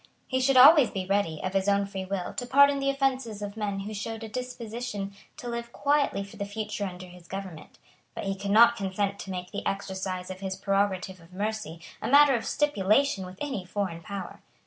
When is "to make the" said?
9.19-9.63